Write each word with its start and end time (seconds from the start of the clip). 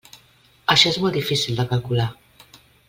Això 0.75 0.93
és 0.93 0.97
molt 1.03 1.21
difícil 1.21 1.61
de 1.61 1.69
calcular. 1.75 2.11